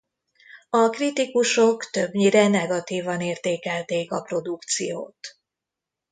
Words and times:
A 0.69 0.89
kritikusok 0.89 1.89
többnyire 1.89 2.47
negatívan 2.47 3.21
értékelték 3.21 4.11
a 4.11 4.21
produkciót. 4.21 5.37